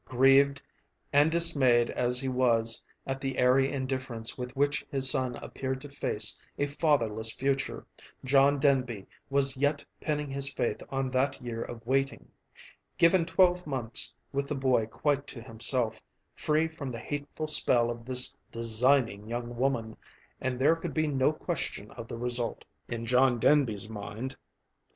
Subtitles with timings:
[0.05, 0.59] Grieved
[1.13, 5.89] and dismayed as he was at the airy indifference with which his son appeared to
[5.89, 7.85] face a fatherless future,
[8.25, 12.31] John Denby was yet pinning his faith on that year of waiting.
[12.97, 16.01] Given twelve months with the boy quite to himself,
[16.33, 19.95] free from the hateful spell of this designing young woman,
[20.41, 24.35] and there could be no question of the result in John Denby's mind.